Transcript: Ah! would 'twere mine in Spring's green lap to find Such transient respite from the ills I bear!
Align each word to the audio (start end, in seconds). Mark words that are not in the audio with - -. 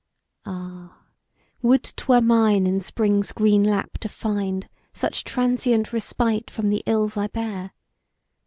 Ah! 0.47 0.97
would 1.61 1.83
'twere 1.83 2.21
mine 2.21 2.65
in 2.65 2.79
Spring's 2.79 3.31
green 3.31 3.63
lap 3.63 3.99
to 3.99 4.09
find 4.09 4.67
Such 4.93 5.23
transient 5.23 5.93
respite 5.93 6.49
from 6.49 6.69
the 6.69 6.81
ills 6.87 7.17
I 7.17 7.27
bear! 7.27 7.71